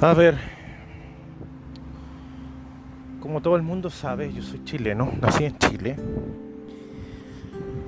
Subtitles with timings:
[0.00, 0.36] A ver,
[3.20, 5.96] como todo el mundo sabe, yo soy chileno, nací en Chile.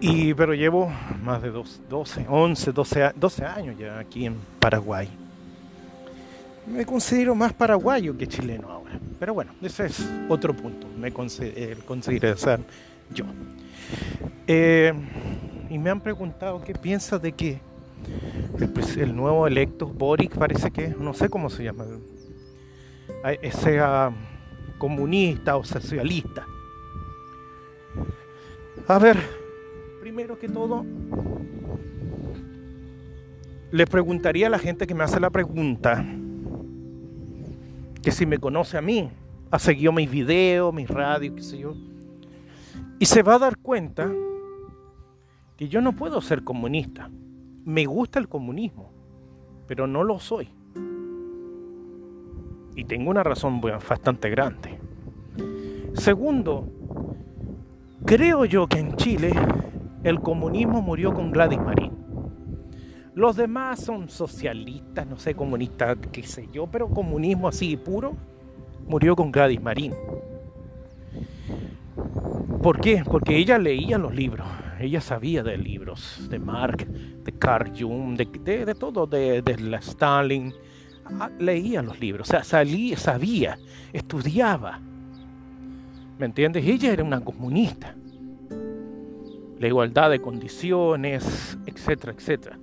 [0.00, 5.08] Y, pero llevo más de 12, 11, 12, 12 años ya aquí en Paraguay.
[6.66, 8.98] Me considero más paraguayo que chileno ahora.
[9.18, 10.86] Pero bueno, ese es otro punto.
[10.98, 12.60] Me considero ser
[13.12, 13.24] yo.
[14.46, 14.92] Eh,
[15.70, 17.60] y me han preguntado qué piensa de que
[18.96, 21.84] el, nuevo electo Boric parece que, no sé cómo se llama,
[23.52, 24.12] sea
[24.78, 26.46] comunista o socialista.
[28.86, 29.16] A ver,
[30.00, 30.84] primero que todo,
[33.70, 36.04] le preguntaría a la gente que me hace la pregunta,
[38.02, 39.10] que si me conoce a mí,
[39.50, 41.74] ha seguido mis videos, mis radios, qué sé yo,
[42.98, 44.10] y se va a dar cuenta
[45.56, 47.10] que yo no puedo ser comunista.
[47.64, 48.92] Me gusta el comunismo,
[49.66, 50.48] pero no lo soy.
[52.76, 54.78] Y tengo una razón bastante grande.
[55.94, 56.68] Segundo,
[58.04, 59.32] creo yo que en Chile
[60.02, 61.92] el comunismo murió con Gladys Marín.
[63.14, 68.14] Los demás son socialistas, no sé, comunistas, qué sé yo, pero comunismo así puro
[68.86, 69.94] murió con Gladys Marín.
[72.62, 73.02] ¿Por qué?
[73.04, 74.46] Porque ella leía los libros,
[74.84, 80.52] ella sabía de libros, de Marx, de Carl Jung, de, todo, de, la Stalin.
[81.04, 83.58] Ah, leía los libros, o sea, salía, sabía,
[83.92, 84.80] estudiaba.
[86.18, 86.64] ¿Me entiendes?
[86.64, 87.94] Ella era una comunista.
[89.58, 92.58] La igualdad de condiciones, etcétera, etcétera.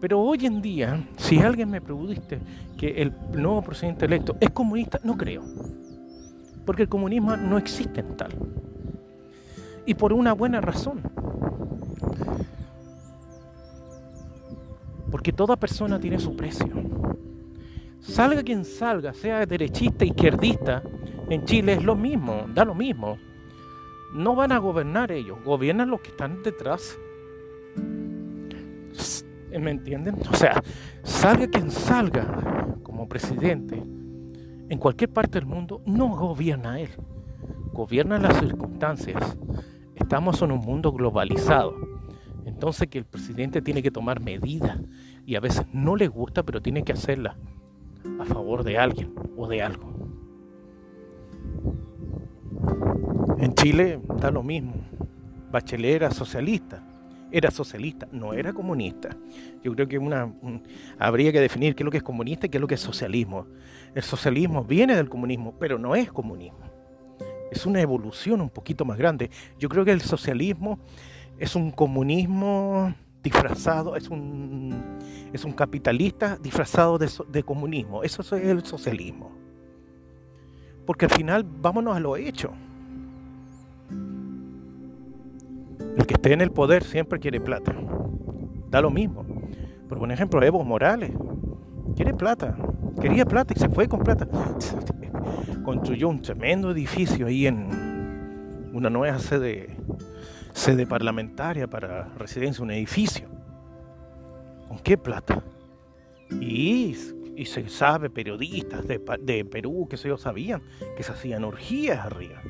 [0.00, 2.38] Pero hoy en día, si alguien me pregunte
[2.76, 5.44] que el nuevo presidente electo es comunista, no creo.
[6.64, 8.32] Porque el comunismo no existe en tal.
[9.84, 11.02] Y por una buena razón.
[15.20, 16.66] Porque toda persona tiene su precio.
[18.00, 20.82] Salga quien salga, sea derechista, izquierdista,
[21.28, 23.18] en Chile es lo mismo, da lo mismo.
[24.14, 26.98] No van a gobernar ellos, gobiernan los que están detrás.
[29.50, 30.16] ¿Me entienden?
[30.32, 30.62] O sea,
[31.02, 33.76] salga quien salga como presidente
[34.70, 36.92] en cualquier parte del mundo, no gobierna él,
[37.74, 39.36] gobierna las circunstancias.
[39.96, 41.90] Estamos en un mundo globalizado.
[42.46, 44.78] Entonces que el presidente tiene que tomar medidas
[45.26, 47.36] y a veces no le gusta, pero tiene que hacerla
[48.18, 49.90] a favor de alguien o de algo.
[53.38, 54.74] En Chile da lo mismo.
[55.50, 56.82] Bachelet era socialista,
[57.32, 59.10] era socialista, no era comunista.
[59.62, 59.98] Yo creo que
[60.98, 62.80] habría que definir qué es lo que es comunista y qué es lo que es
[62.80, 63.46] socialismo.
[63.94, 66.60] El socialismo viene del comunismo, pero no es comunismo.
[67.50, 69.30] Es una evolución un poquito más grande.
[69.58, 70.78] Yo creo que el socialismo
[71.38, 74.98] es un comunismo disfrazado, es un,
[75.32, 78.02] es un capitalista disfrazado de, de comunismo.
[78.02, 79.30] Eso es el socialismo.
[80.86, 82.52] Porque al final vámonos a lo hecho.
[85.96, 87.74] El que esté en el poder siempre quiere plata.
[88.70, 89.24] Da lo mismo.
[89.88, 91.12] Por un ejemplo, Evo Morales
[91.96, 92.56] quiere plata.
[93.00, 94.28] Quería plata y se fue con plata.
[95.64, 99.76] Construyó un tremendo edificio ahí en una nueva sede,
[100.52, 103.28] sede parlamentaria para residencia, un edificio.
[104.68, 105.42] ¿Con qué plata?
[106.40, 106.96] Y,
[107.36, 110.62] y se sabe, periodistas de, de Perú, que se yo, sabían
[110.96, 112.40] que se hacían orgías arriba.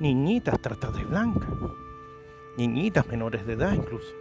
[0.00, 1.46] Niñitas tratas de blanca
[2.56, 4.14] niñitas menores de edad incluso.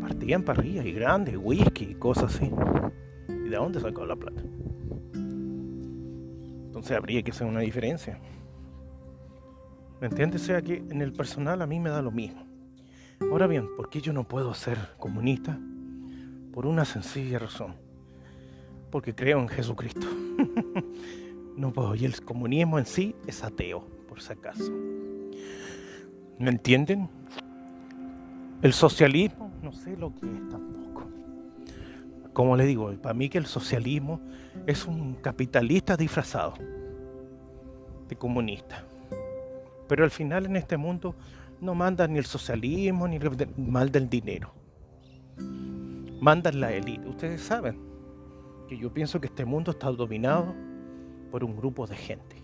[0.00, 2.50] Partían parrillas y grandes, whisky y cosas así.
[3.28, 4.42] ¿Y de dónde sacó la plata?
[6.66, 8.18] Entonces habría que hacer una diferencia.
[10.00, 10.42] ¿Me entiendes?
[10.42, 12.46] O sea que en el personal a mí me da lo mismo.
[13.20, 15.58] Ahora bien, ¿por qué yo no puedo ser comunista?
[16.52, 17.74] Por una sencilla razón.
[18.90, 20.06] Porque creo en Jesucristo.
[21.56, 21.94] no puedo.
[21.96, 24.72] Y el comunismo en sí es ateo, por si acaso.
[26.38, 27.08] ¿Me entienden?
[28.62, 31.08] El socialismo, no sé lo que es tampoco.
[32.32, 34.20] Como le digo, para mí que el socialismo
[34.66, 36.54] es un capitalista disfrazado
[38.08, 38.84] de comunista.
[39.88, 41.16] Pero al final en este mundo
[41.60, 44.54] no mandan ni el socialismo ni el mal del dinero.
[46.20, 47.08] Mandan la élite.
[47.08, 47.78] Ustedes saben
[48.68, 50.54] que yo pienso que este mundo está dominado
[51.30, 52.42] por un grupo de gente.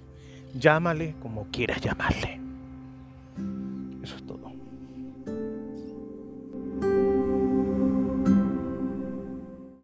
[0.55, 2.44] Llámale como quieras llamarle.